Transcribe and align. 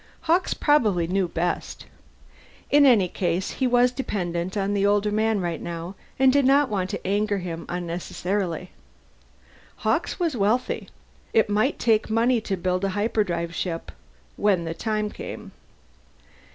Hawkes 0.21 0.55
probably 0.55 1.05
knew 1.05 1.27
best. 1.27 1.85
In 2.71 2.87
any 2.87 3.07
case, 3.07 3.51
he 3.51 3.67
was 3.67 3.91
dependent 3.91 4.57
on 4.57 4.73
the 4.73 4.83
older 4.83 5.11
man 5.11 5.41
right 5.41 5.61
now, 5.61 5.93
and 6.17 6.33
did 6.33 6.43
not 6.43 6.69
want 6.69 6.89
to 6.89 7.07
anger 7.07 7.37
him 7.37 7.67
unnecessarily. 7.69 8.71
Hawkes 9.85 10.19
was 10.19 10.35
wealthy; 10.35 10.89
it 11.33 11.51
might 11.51 11.77
take 11.77 12.09
money 12.09 12.41
to 12.41 12.57
build 12.57 12.83
a 12.83 12.89
hyperdrive 12.97 13.53
ship, 13.53 13.91
when 14.37 14.63
the 14.65 14.73
time 14.73 15.11
came. 15.11 15.51